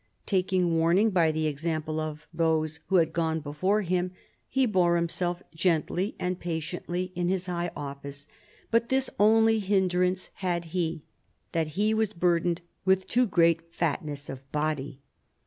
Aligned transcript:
Taking 0.25 0.73
warning 0.77 1.11
by 1.11 1.31
the 1.31 1.45
example 1.45 1.99
of 1.99 2.25
those 2.33 2.79
who 2.87 2.95
had 2.95 3.13
gone 3.13 3.39
before 3.39 3.81
him, 3.83 4.13
he 4.47 4.65
bore 4.65 4.95
himself 4.95 5.43
gently 5.53 6.15
and 6.19 6.39
patiently 6.39 7.11
in 7.13 7.27
his 7.29 7.45
high 7.45 7.69
office, 7.75 8.27
but 8.71 8.89
this 8.89 9.11
only 9.19 9.59
hindrance 9.59 10.31
had 10.37 10.65
he, 10.73 11.03
that 11.51 11.67
he 11.77 11.93
was 11.93 12.13
burdened 12.13 12.61
with 12.83 13.05
too 13.05 13.27
great 13.27 13.71
fatness 13.75 14.27
of 14.27 14.51
body. 14.51 15.01